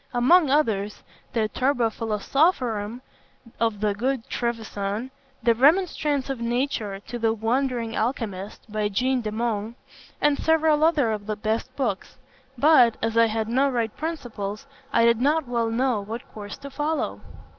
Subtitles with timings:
[0.15, 1.03] Among others,
[1.33, 3.01] the Turba Philosophorum
[3.59, 5.11] of the Good Trevisan,
[5.43, 9.75] the Remonstrance of Nature to the Wandering Alchymist, by Jean de Meung,
[10.19, 12.17] and several others of the best books;
[12.57, 16.71] but, as I had no right principles, I did not well know what course to
[16.71, 17.21] follow.